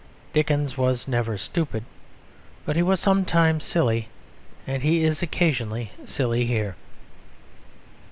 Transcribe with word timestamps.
Dickens 0.33 0.79
was 0.79 1.07
never 1.07 1.37
stupid, 1.37 1.83
but 2.65 2.75
he 2.75 2.81
was 2.81 2.99
sometimes 2.99 3.63
silly; 3.63 4.09
and 4.65 4.81
he 4.81 5.03
is 5.03 5.21
occasionally 5.21 5.91
silly 6.07 6.47
here. 6.47 6.75